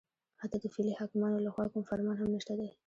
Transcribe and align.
حتی 0.41 0.57
د 0.61 0.65
فعلي 0.73 0.93
حاکمانو 0.99 1.43
لخوا 1.45 1.65
کوم 1.71 1.83
فرمان 1.89 2.15
هم 2.17 2.29
نشته 2.37 2.53
دی 2.59 2.69